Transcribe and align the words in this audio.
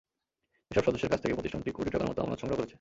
এসব 0.71 0.83
সদস্যের 0.85 1.11
কাছ 1.11 1.19
থেকে 1.21 1.33
প্রতিষ্ঠানটি 1.33 1.69
কোটি 1.71 1.89
টাকার 1.89 2.09
মতো 2.09 2.19
আমানত 2.21 2.39
সংগ্রহ 2.39 2.57
করেছে। 2.57 2.69